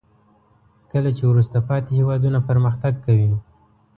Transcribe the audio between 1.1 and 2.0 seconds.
چې وروسته پاتې